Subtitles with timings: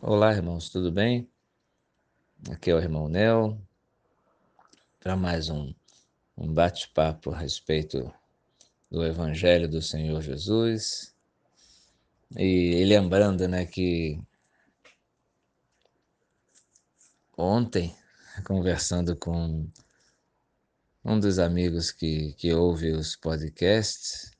[0.00, 1.28] Olá, irmãos, tudo bem?
[2.52, 3.60] Aqui é o irmão Nel
[5.00, 5.74] para mais um,
[6.36, 8.14] um bate-papo a respeito
[8.88, 11.12] do Evangelho do Senhor Jesus.
[12.36, 14.22] E, e lembrando né, que
[17.36, 17.92] ontem,
[18.46, 19.68] conversando com
[21.04, 24.30] um dos amigos que, que ouve os podcasts,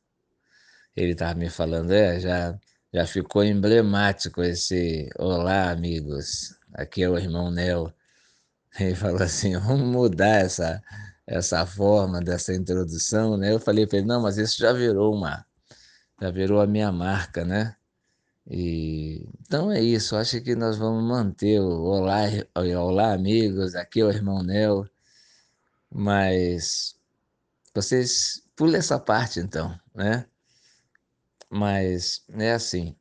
[0.94, 2.56] ele estava me falando, é, já
[2.92, 6.56] já ficou emblemático esse Olá, amigos.
[6.74, 7.92] Aqui é o irmão Nel.
[8.78, 10.82] Ele falou assim: vamos mudar essa,
[11.26, 13.52] essa forma dessa introdução, né?
[13.52, 15.44] Eu falei para ele: não, mas isso já virou uma,
[16.20, 17.76] já virou a minha marca, né?
[18.50, 22.22] E, então é isso, acho que nós vamos manter o Olá,
[22.54, 23.74] Olá, amigos.
[23.74, 24.86] Aqui é o irmão Nel.
[25.90, 26.96] Mas
[27.74, 30.26] vocês pulem essa parte então, né?
[31.50, 32.96] Mas é assim.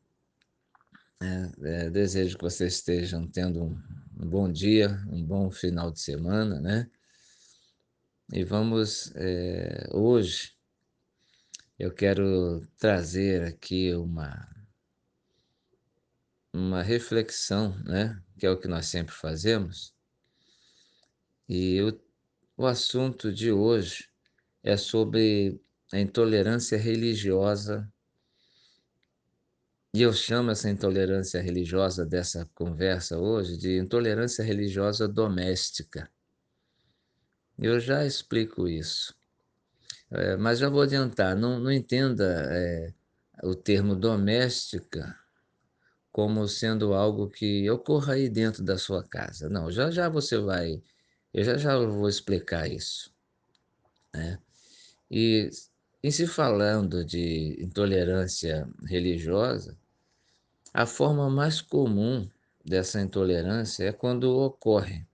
[1.22, 3.84] É, é, desejo que vocês estejam tendo um,
[4.20, 6.90] um, bom dia, um bom final de semana, né?
[8.32, 10.56] E vamos é, hoje
[11.80, 14.48] eu quero trazer aqui uma
[16.54, 18.22] uma reflexão, né?
[18.38, 19.94] Que é o que nós sempre fazemos.
[21.48, 22.00] E o,
[22.58, 24.10] o assunto de hoje
[24.64, 25.60] é sobre
[25.92, 27.92] a intolerância religiosa
[29.98, 36.08] e eu chamo essa intolerância religiosa dessa conversa hoje de intolerância religiosa doméstica.
[37.58, 39.16] Eu já explico isso.
[40.12, 42.94] É, mas já vou adiantar, não, não entenda é,
[43.42, 45.18] o termo doméstica
[46.12, 49.50] como sendo algo que ocorra aí dentro da sua casa.
[49.50, 50.80] Não, já já você vai,
[51.34, 53.12] eu já já vou explicar isso.
[54.14, 54.38] Né?
[55.10, 55.50] E
[56.04, 59.76] em se falando de intolerância religiosa,
[60.78, 62.30] a forma mais comum
[62.64, 65.08] dessa intolerância é quando ocorre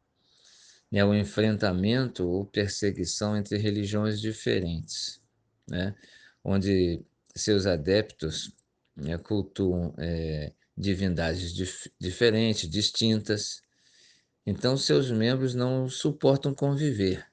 [0.92, 5.22] né, o enfrentamento ou perseguição entre religiões diferentes,
[5.66, 5.96] né,
[6.44, 7.02] onde
[7.34, 8.54] seus adeptos
[8.94, 13.62] né, cultuam é, divindades dif diferentes, distintas,
[14.46, 17.26] então seus membros não suportam conviver.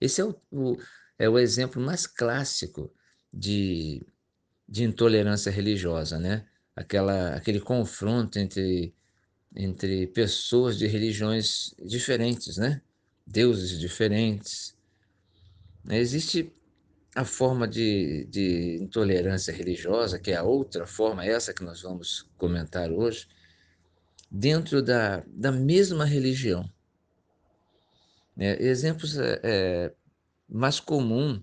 [0.00, 0.78] Esse é o, o
[1.18, 2.90] é o exemplo mais clássico
[3.30, 4.06] de,
[4.66, 6.46] de intolerância religiosa, né?
[6.78, 8.94] Aquela, aquele confronto entre,
[9.54, 12.80] entre pessoas de religiões diferentes, né?
[13.26, 14.76] deuses diferentes.
[15.90, 16.52] Existe
[17.16, 22.30] a forma de, de intolerância religiosa, que é a outra forma, essa que nós vamos
[22.36, 23.26] comentar hoje,
[24.30, 26.70] dentro da, da mesma religião.
[28.38, 29.94] É, exemplos é, é,
[30.48, 31.42] mais comum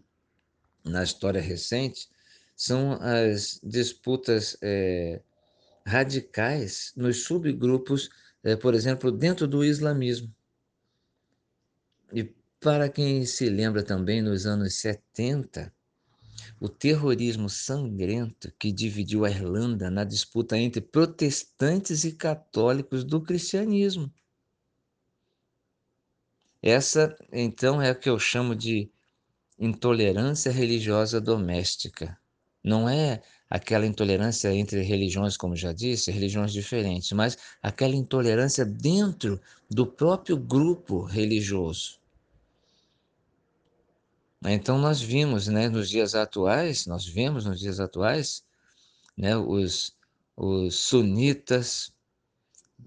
[0.86, 2.08] na história recente
[2.56, 5.22] são as disputas é,
[5.86, 8.10] radicais nos subgrupos,
[8.44, 10.34] é, por exemplo, dentro do islamismo.
[12.14, 12.24] E
[12.60, 15.74] para quem se lembra também, nos anos 70,
[16.60, 24.12] o terrorismo sangrento que dividiu a Irlanda na disputa entre protestantes e católicos do cristianismo.
[26.62, 28.90] Essa, então, é o que eu chamo de
[29.60, 32.20] intolerância religiosa doméstica.
[32.64, 39.40] Não é aquela intolerância entre religiões, como já disse, religiões diferentes, mas aquela intolerância dentro
[39.70, 42.00] do próprio grupo religioso.
[44.44, 48.44] Então nós vimos, né, nos dias atuais, nós vemos nos dias atuais,
[49.18, 49.96] né, os,
[50.36, 51.92] os sunitas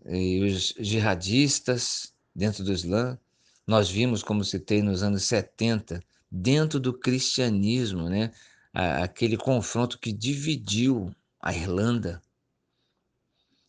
[0.07, 3.19] e os jihadistas dentro do Islã.
[3.67, 8.33] Nós vimos, como tem nos anos 70, dentro do cristianismo, né,
[8.79, 12.23] aquele confronto que dividiu a Irlanda.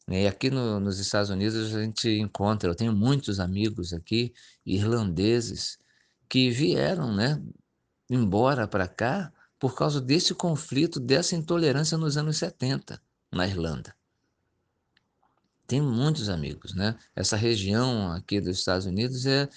[0.08, 4.34] Né, e aqui no, nos Estados Unidos a gente encontra, eu tenho muitos amigos aqui,
[4.64, 5.80] irlandeses,
[6.28, 7.42] que vieram né,
[8.08, 13.96] embora para cá por causa desse conflito, dessa intolerância nos anos 70 na Irlanda.
[15.66, 16.98] Tem muitos amigos, né?
[17.16, 19.48] Essa região aqui dos Estados Unidos é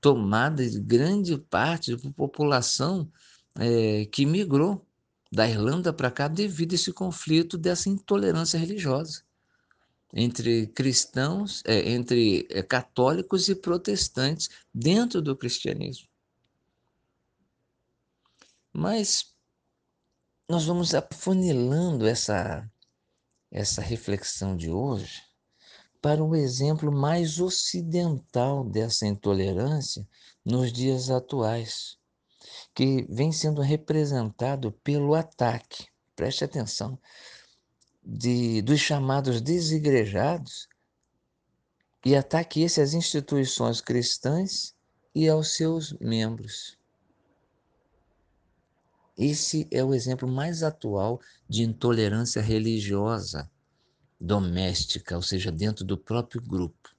[0.00, 3.10] tomada de grande parte da população
[3.58, 4.86] é, que migrou
[5.30, 9.22] da Irlanda para cá devido a esse conflito dessa intolerância religiosa
[10.12, 16.06] entre cristãos, é, entre é, católicos e protestantes dentro do cristianismo.
[18.72, 19.34] Mas
[20.48, 22.70] nós vamos afunilando essa,
[23.50, 25.22] essa reflexão de hoje
[26.00, 30.06] para um exemplo mais ocidental dessa intolerância
[30.44, 31.96] nos dias atuais
[32.74, 35.86] que vem sendo representado pelo ataque,
[36.16, 36.98] preste atenção,
[38.02, 40.68] de, dos chamados desigrejados
[42.04, 44.74] e ataque esse às instituições cristãs
[45.14, 46.78] e aos seus membros.
[49.16, 53.48] Esse é o exemplo mais atual de intolerância religiosa
[54.18, 56.94] doméstica, ou seja, dentro do próprio grupo.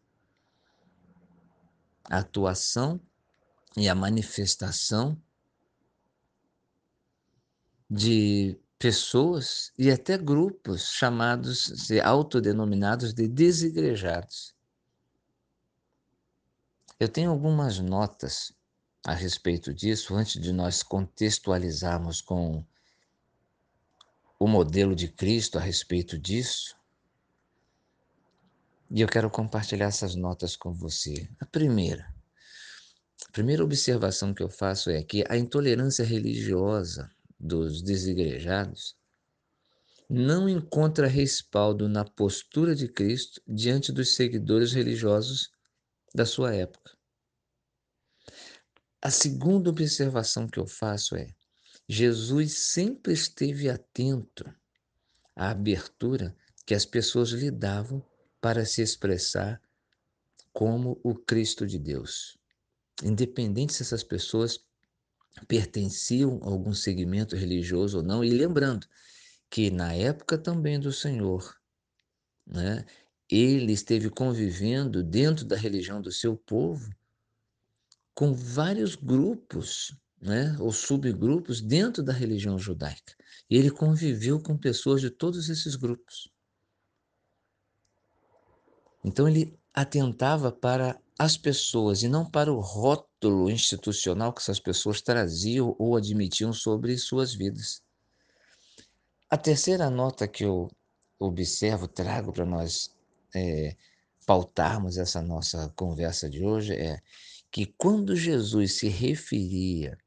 [2.05, 2.99] A atuação
[3.75, 5.19] e a manifestação
[7.89, 14.53] de pessoas e até grupos chamados, autodenominados de desigrejados.
[16.99, 18.53] Eu tenho algumas notas
[19.05, 22.65] a respeito disso antes de nós contextualizarmos com
[24.39, 26.75] o modelo de Cristo a respeito disso.
[28.91, 31.29] E eu quero compartilhar essas notas com você.
[31.39, 32.13] A primeira,
[33.27, 37.09] a primeira observação que eu faço é que a intolerância religiosa
[37.43, 38.95] dos desigrejados
[40.09, 45.49] não encontra respaldo na postura de Cristo diante dos seguidores religiosos
[46.15, 46.95] da sua época.
[49.01, 51.27] A segunda observação que eu faço é:
[51.89, 54.45] Jesus sempre esteve atento
[55.35, 56.35] à abertura
[56.65, 58.05] que as pessoas lhe davam
[58.39, 59.61] para se expressar
[60.53, 62.37] como o Cristo de Deus.
[63.03, 64.59] Independente se essas pessoas
[65.47, 68.87] pertenciam a algum segmento religioso ou não, e lembrando
[69.49, 71.55] que na época também do Senhor,
[72.45, 72.85] né,
[73.29, 76.93] ele esteve convivendo dentro da religião do seu povo
[78.13, 83.15] com vários grupos, né, ou subgrupos dentro da religião judaica.
[83.49, 86.31] E ele conviveu com pessoas de todos esses grupos.
[89.03, 95.01] Então ele atentava para as pessoas e não para o rótulo institucional que essas pessoas
[95.01, 97.81] traziam ou admitiam sobre suas vidas.
[99.29, 100.69] A terceira nota que eu
[101.19, 102.93] observo, trago para nós
[103.33, 103.75] é,
[104.25, 107.01] pautarmos essa nossa conversa de hoje é
[107.51, 109.97] que quando Jesus se referia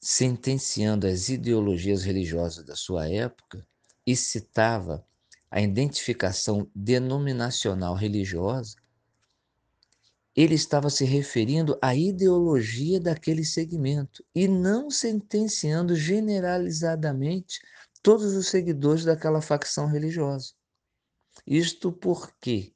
[0.00, 3.66] sentenciando as ideologias religiosas da sua época
[4.06, 5.06] e citava
[5.50, 8.76] a identificação denominacional religiosa,
[10.34, 17.60] ele estava se referindo à ideologia daquele segmento e não sentenciando generalizadamente
[18.02, 20.54] todos os seguidores daquela facção religiosa.
[21.46, 22.72] Isto porque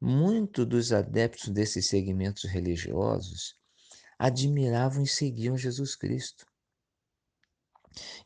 [0.00, 3.56] muitos dos adeptos desses segmentos religiosos
[4.18, 6.46] admiravam e seguiam Jesus Cristo.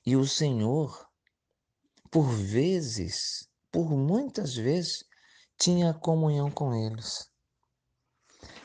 [0.04, 1.08] E o Senhor,
[2.10, 5.04] por vezes, por muitas vezes,
[5.58, 7.30] tinha comunhão com eles.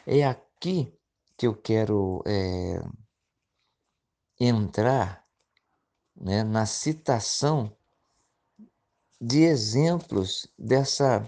[0.06, 0.98] É aqui
[1.38, 2.82] que eu quero é,
[4.40, 5.26] entrar
[6.16, 7.76] né, na citação
[9.20, 11.28] de exemplos dessa,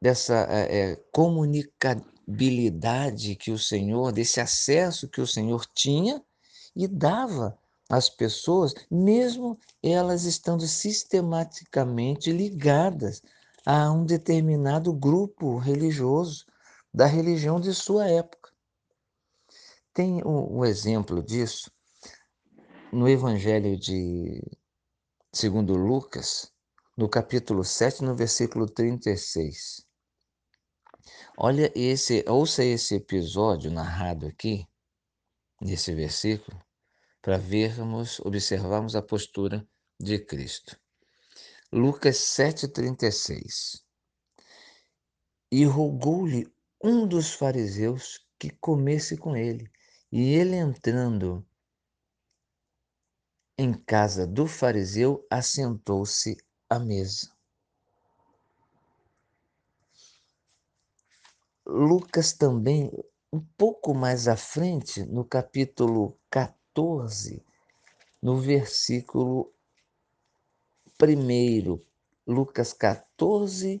[0.00, 6.24] dessa é, comunicabilidade que o Senhor, desse acesso que o Senhor tinha
[6.76, 7.58] e dava
[7.88, 13.22] as pessoas, mesmo elas estando sistematicamente ligadas
[13.64, 16.46] a um determinado grupo religioso
[16.92, 18.52] da religião de sua época.
[19.92, 21.70] Tem um, exemplo disso
[22.92, 24.42] no Evangelho de
[25.32, 26.52] segundo Lucas,
[26.96, 29.86] no capítulo 7, no versículo 36.
[31.36, 34.66] Olha esse, ouça esse episódio narrado aqui,
[35.60, 36.63] nesse versículo,
[37.24, 39.66] para vermos, observarmos a postura
[39.98, 40.78] de Cristo.
[41.72, 43.82] Lucas 7,36
[45.50, 46.46] E rogou-lhe
[46.82, 49.70] um dos fariseus que comesse com ele,
[50.12, 51.42] e ele entrando
[53.56, 56.36] em casa do fariseu, assentou-se
[56.68, 57.34] à mesa.
[61.64, 62.92] Lucas também,
[63.32, 67.40] um pouco mais à frente, no capítulo 14, 14,
[68.20, 69.52] no versículo
[71.00, 71.80] 1,
[72.26, 73.80] Lucas 14,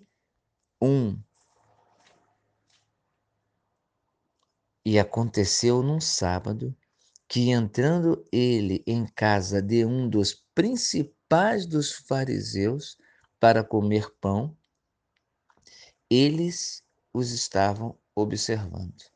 [0.80, 1.18] 1.
[4.84, 6.72] E aconteceu num sábado
[7.26, 12.96] que, entrando ele em casa de um dos principais dos fariseus
[13.40, 14.56] para comer pão,
[16.08, 19.13] eles os estavam observando.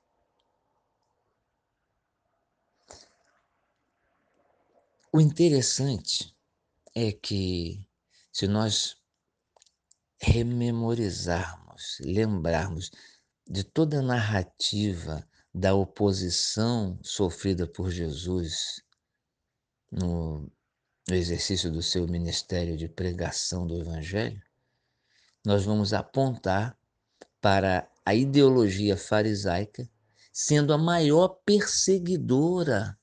[5.11, 6.37] O interessante
[6.95, 7.83] é que,
[8.31, 8.97] se nós
[10.21, 12.91] rememorizarmos, lembrarmos
[13.47, 18.83] de toda a narrativa da oposição sofrida por Jesus
[19.91, 20.41] no,
[21.09, 24.43] no exercício do seu ministério de pregação do Evangelho,
[25.43, 26.79] nós vamos apontar
[27.41, 29.89] para a ideologia farisaica
[30.31, 32.99] sendo a maior perseguidora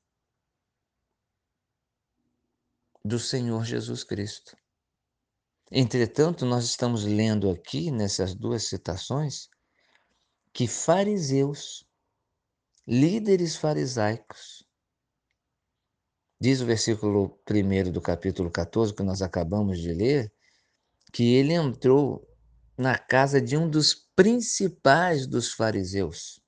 [3.06, 4.58] do Senhor Jesus Cristo.
[5.72, 9.48] Entretanto, nós estamos lendo aqui nessas duas citações
[10.52, 11.86] que fariseus,
[12.88, 14.68] líderes farisaicos,
[16.42, 20.34] diz o versículo 1 do capítulo 14, que nós acabamos de ler,
[21.14, 22.28] que ele entrou
[22.76, 26.44] na casa de um dos principais dos fariseus.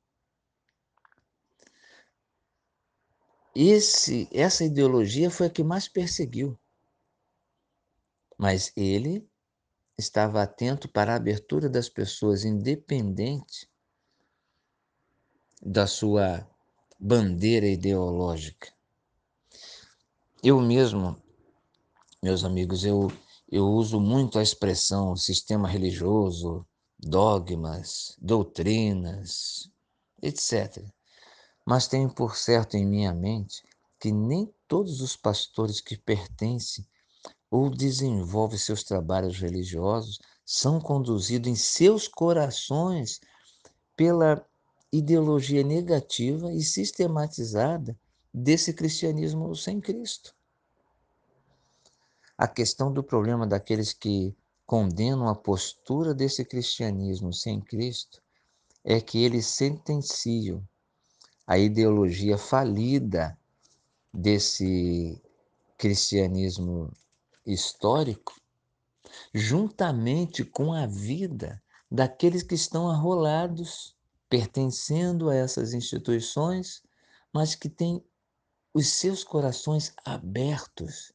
[3.59, 6.55] Esse, essa ideologia foi a que mais perseguiu.
[8.37, 9.27] Mas ele
[9.97, 13.67] estava atento para a abertura das pessoas, independente
[15.59, 16.47] da sua
[16.99, 18.71] bandeira ideológica.
[20.43, 21.19] Eu mesmo,
[22.21, 23.07] meus amigos, eu,
[23.51, 26.63] eu uso muito a expressão sistema religioso,
[26.99, 29.67] dogmas, doutrinas,
[30.21, 30.95] etc.
[31.67, 33.61] Mas tenho por certo em minha mente
[33.99, 36.87] que nem todos os pastores que pertencem
[37.51, 43.19] ou desenvolvem seus trabalhos religiosos são conduzidos em seus corações
[43.97, 44.47] pela
[44.93, 47.99] ideologia negativa e sistematizada
[48.33, 50.33] desse cristianismo sem Cristo.
[52.37, 54.33] A questão do problema daqueles que
[54.65, 58.21] condenam a postura desse cristianismo sem Cristo
[58.85, 60.65] é que eles sentenciam
[61.47, 63.39] a ideologia falida
[64.13, 65.21] desse
[65.77, 66.91] cristianismo
[67.45, 68.35] histórico
[69.33, 73.95] juntamente com a vida daqueles que estão arrolados
[74.29, 76.83] pertencendo a essas instituições,
[77.33, 78.03] mas que têm
[78.73, 81.13] os seus corações abertos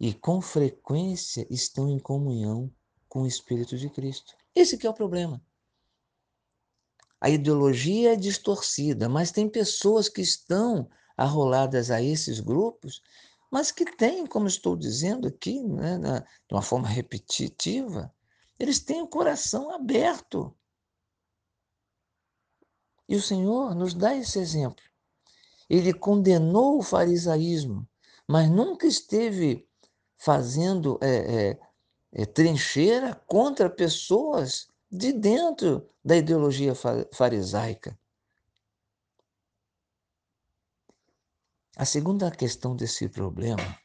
[0.00, 2.72] e com frequência estão em comunhão
[3.08, 4.34] com o Espírito de Cristo.
[4.54, 5.42] Esse que é o problema.
[7.20, 13.02] A ideologia é distorcida, mas tem pessoas que estão arroladas a esses grupos,
[13.50, 18.12] mas que têm, como estou dizendo aqui, né, na, de uma forma repetitiva,
[18.58, 20.54] eles têm o coração aberto.
[23.08, 24.84] E o Senhor nos dá esse exemplo.
[25.68, 27.88] Ele condenou o farisaísmo,
[28.26, 29.66] mas nunca esteve
[30.18, 31.60] fazendo é, é,
[32.12, 36.72] é, trincheira contra pessoas de dentro da ideologia
[37.12, 37.98] farisaica.
[41.76, 43.78] A segunda questão desse problema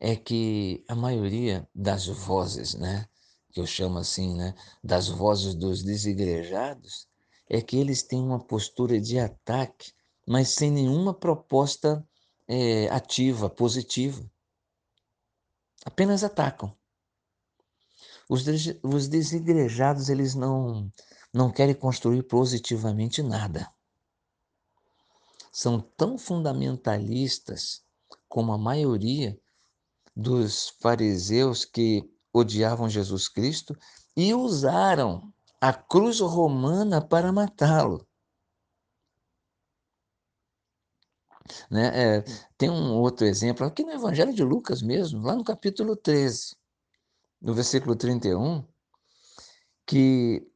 [0.00, 3.06] é que a maioria das vozes, né,
[3.52, 7.06] que eu chamo assim, né, das vozes dos desigrejados,
[7.48, 9.92] é que eles têm uma postura de ataque,
[10.26, 12.06] mas sem nenhuma proposta
[12.48, 14.24] é, ativa, positiva
[15.84, 16.74] apenas atacam.
[18.28, 18.44] Os,
[18.82, 20.90] os desigrejados, eles não,
[21.32, 23.70] não querem construir positivamente nada.
[25.52, 27.84] São tão fundamentalistas
[28.28, 29.38] como a maioria
[30.16, 33.76] dos fariseus que odiavam Jesus Cristo
[34.16, 38.06] e usaram a cruz romana para matá-lo.
[41.70, 42.16] Né?
[42.18, 42.24] É,
[42.56, 46.56] tem um outro exemplo aqui no Evangelho de Lucas mesmo, lá no capítulo 13,
[47.44, 48.64] no versículo 31,
[49.86, 50.50] que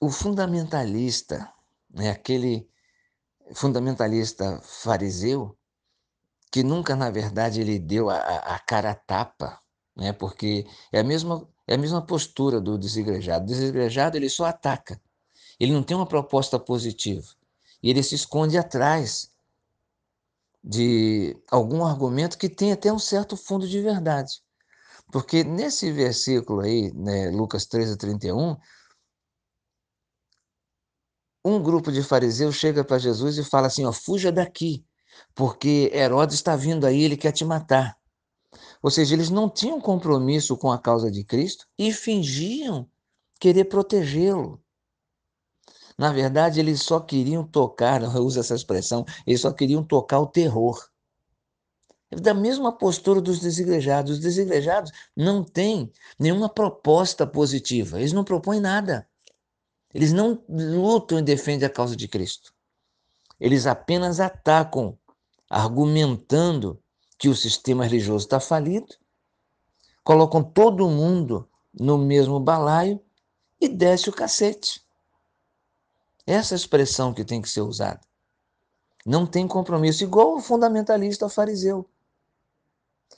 [0.00, 1.52] o fundamentalista,
[1.90, 2.70] né, aquele
[3.52, 5.58] fundamentalista fariseu,
[6.52, 9.60] que nunca, na verdade, ele deu a, a cara a tapa,
[9.96, 13.42] né, porque é a, mesma, é a mesma postura do desigrejado.
[13.42, 15.02] O desigrejado ele só ataca,
[15.58, 17.26] ele não tem uma proposta positiva,
[17.82, 19.34] e ele se esconde atrás
[20.62, 24.40] de algum argumento que tem até um certo fundo de verdade.
[25.10, 28.56] Porque nesse versículo aí, né, Lucas 13, 31,
[31.44, 34.84] um grupo de fariseus chega para Jesus e fala assim: ó, fuja daqui,
[35.34, 37.96] porque Herodes está vindo aí, ele quer te matar.
[38.82, 42.88] Ou seja, eles não tinham compromisso com a causa de Cristo e fingiam
[43.40, 44.62] querer protegê-lo.
[45.96, 50.26] Na verdade, eles só queriam tocar, eu uso essa expressão, eles só queriam tocar o
[50.26, 50.78] terror.
[52.10, 54.12] Da mesma postura dos desigrejados.
[54.12, 59.06] Os desigrejados não têm nenhuma proposta positiva, eles não propõem nada.
[59.92, 62.52] Eles não lutam e defendem a causa de Cristo.
[63.40, 64.98] Eles apenas atacam,
[65.48, 66.80] argumentando
[67.18, 68.94] que o sistema religioso está falido,
[70.04, 73.00] colocam todo mundo no mesmo balaio
[73.60, 74.82] e desce o cacete.
[76.26, 78.00] Essa expressão que tem que ser usada.
[79.04, 81.88] Não tem compromisso, igual o fundamentalista fariseu.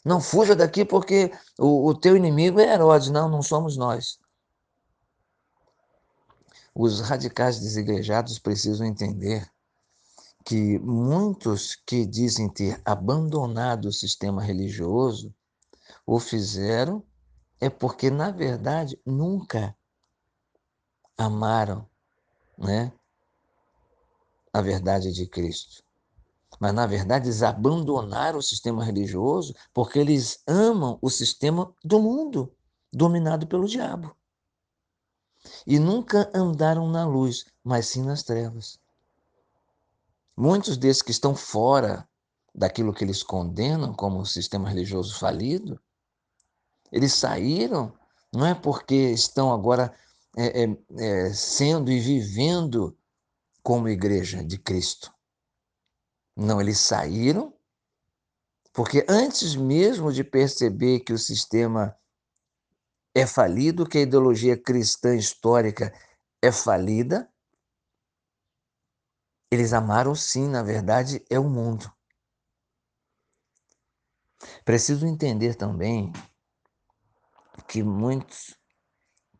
[0.05, 3.11] Não fuja daqui porque o, o teu inimigo é Herodes.
[3.11, 4.19] Não, não somos nós.
[6.75, 9.51] Os radicais desigrejados precisam entender
[10.45, 15.35] que muitos que dizem ter abandonado o sistema religioso
[16.07, 17.05] o fizeram
[17.61, 19.77] é porque, na verdade, nunca
[21.17, 21.87] amaram
[22.57, 22.91] né,
[24.53, 25.85] a verdade de Cristo.
[26.61, 32.55] Mas, na verdade, eles abandonaram o sistema religioso porque eles amam o sistema do mundo,
[32.93, 34.15] dominado pelo diabo.
[35.67, 38.79] E nunca andaram na luz, mas sim nas trevas.
[40.37, 42.07] Muitos desses que estão fora
[42.55, 45.81] daquilo que eles condenam como sistema religioso falido,
[46.93, 47.93] eles saíram
[48.33, 49.93] não é porque estão agora
[50.37, 52.97] é, é, é, sendo e vivendo
[53.63, 55.13] como igreja de Cristo.
[56.37, 57.55] Não, eles saíram
[58.73, 61.97] porque antes mesmo de perceber que o sistema
[63.15, 65.93] é falido, que a ideologia cristã histórica
[66.41, 67.31] é falida,
[69.51, 71.93] eles amaram sim, na verdade, é o mundo.
[74.65, 76.13] Preciso entender também
[77.67, 78.57] que muitos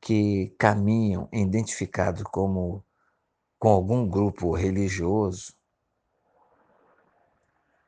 [0.01, 2.85] que caminham identificados como
[3.59, 5.55] com algum grupo religioso,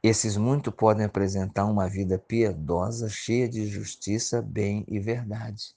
[0.03, 5.77] esses muito podem apresentar uma vida piedosa, cheia de justiça, bem e verdade.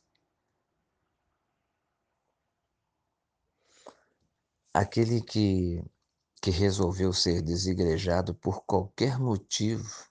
[4.74, 5.84] Aquele que,
[6.42, 10.08] que resolveu ser desigrejado por qualquer motivo,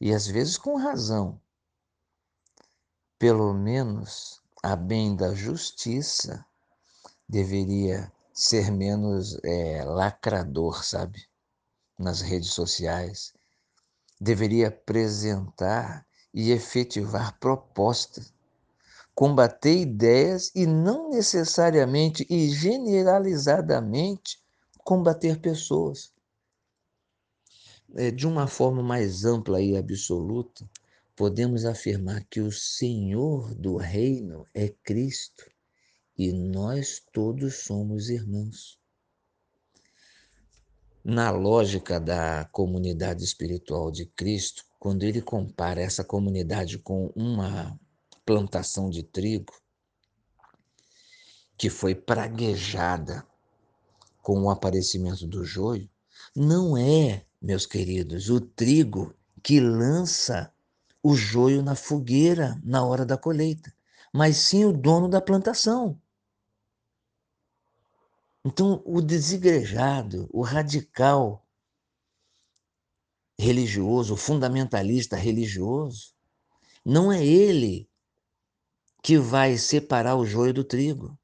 [0.00, 1.40] e às vezes com razão,
[3.18, 6.44] pelo menos a bem da justiça,
[7.26, 11.26] deveria ser menos é, lacrador, sabe?
[11.98, 13.37] Nas redes sociais.
[14.20, 18.32] Deveria apresentar e efetivar propostas,
[19.14, 24.40] combater ideias e não necessariamente e generalizadamente
[24.84, 26.12] combater pessoas.
[27.94, 30.68] É, de uma forma mais ampla e absoluta,
[31.16, 35.50] podemos afirmar que o Senhor do reino é Cristo
[36.16, 38.78] e nós todos somos irmãos.
[41.10, 47.80] Na lógica da comunidade espiritual de Cristo, quando ele compara essa comunidade com uma
[48.26, 49.54] plantação de trigo
[51.56, 53.26] que foi praguejada
[54.22, 55.88] com o aparecimento do joio,
[56.36, 60.52] não é, meus queridos, o trigo que lança
[61.02, 63.72] o joio na fogueira na hora da colheita,
[64.12, 65.98] mas sim o dono da plantação.
[68.48, 71.46] Então, o desigrejado, o radical
[73.38, 76.14] religioso, o fundamentalista religioso,
[76.82, 77.86] não é ele
[79.02, 81.14] que vai separar o joio do trigo.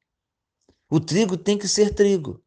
[0.91, 2.45] O trigo tem que ser trigo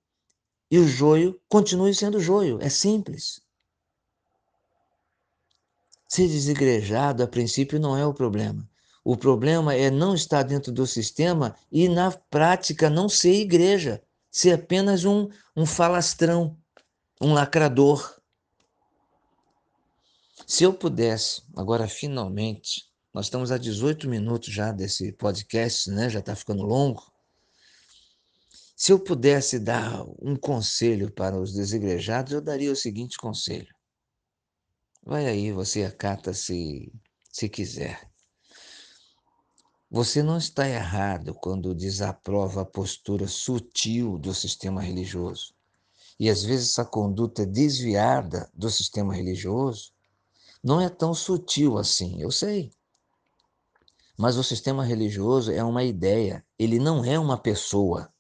[0.69, 2.59] e o joio continue sendo joio.
[2.61, 3.41] É simples.
[6.07, 8.69] Ser desigrejado, a princípio, não é o problema.
[9.03, 14.53] O problema é não estar dentro do sistema e, na prática, não ser igreja, ser
[14.53, 16.57] apenas um, um falastrão,
[17.21, 18.19] um lacrador.
[20.45, 26.09] Se eu pudesse, agora finalmente, nós estamos a 18 minutos já desse podcast, né?
[26.09, 27.11] já está ficando longo.
[28.75, 33.73] Se eu pudesse dar um conselho para os desigrejados, eu daria o seguinte conselho:
[35.03, 36.93] Vai aí, você acata se,
[37.31, 38.07] se quiser.
[39.89, 45.53] Você não está errado quando desaprova a postura sutil do sistema religioso.
[46.19, 49.93] E às vezes essa conduta desviada do sistema religioso
[50.61, 52.69] não é tão sutil assim, eu sei.
[54.17, 58.11] Mas o sistema religioso é uma ideia, ele não é uma pessoa.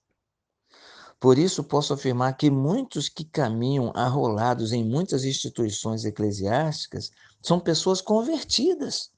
[1.19, 7.99] Por isso, posso afirmar que muitos que caminham arrolados em muitas instituições eclesiásticas são pessoas
[7.99, 9.11] convertidas,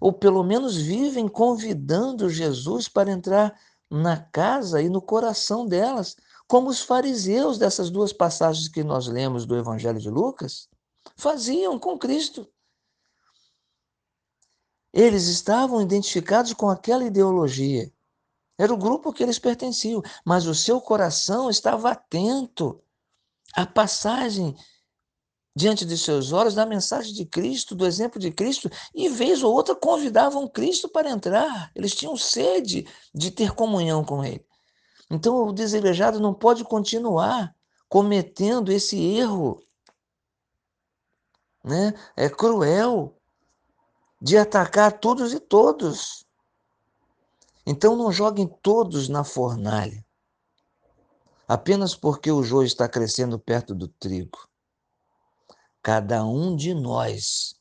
[0.00, 3.58] ou pelo menos vivem convidando Jesus para entrar
[3.90, 6.16] na casa e no coração delas,
[6.46, 10.68] como os fariseus dessas duas passagens que nós lemos do Evangelho de Lucas
[11.16, 12.48] faziam com Cristo.
[14.92, 17.92] Eles estavam identificados com aquela ideologia
[18.56, 22.80] era o grupo que eles pertenciam, mas o seu coração estava atento
[23.54, 24.56] à passagem
[25.54, 29.52] diante de seus olhos da mensagem de Cristo, do exemplo de Cristo, e vez ou
[29.54, 31.70] outra convidavam Cristo para entrar.
[31.74, 34.44] Eles tinham sede de ter comunhão com Ele.
[35.10, 37.54] Então o desejado não pode continuar
[37.88, 39.62] cometendo esse erro,
[41.62, 41.94] né?
[42.16, 43.16] É cruel
[44.20, 46.26] de atacar todos e todos.
[47.66, 50.04] Então não joguem todos na fornalha.
[51.46, 54.48] apenas porque o joio está crescendo perto do trigo.
[55.84, 57.60] Cada um de nós,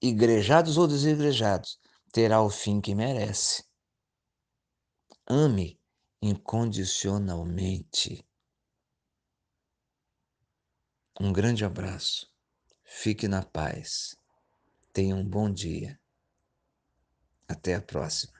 [0.00, 1.80] igrejados ou desigrejados,
[2.12, 3.64] terá o fim que merece.
[5.26, 5.80] Ame
[6.22, 8.24] incondicionalmente.
[11.18, 12.32] Um grande abraço.
[12.84, 14.14] Fique na paz.
[14.92, 16.00] Tenha um bom dia.
[17.48, 18.39] Até a próxima.